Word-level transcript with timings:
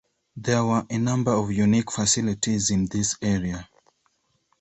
There 0.35 0.65
were 0.65 0.83
a 0.89 0.97
number 0.97 1.31
of 1.31 1.51
unique 1.51 1.91
facilities 1.91 2.71
in 2.71 2.87
this 2.87 3.15
area. 3.21 3.69